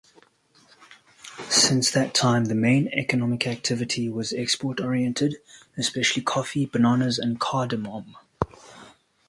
[1.49, 5.35] Since that time, the main economic activity was export-oriented,
[5.77, 8.15] especially coffee, bananas and cardamom.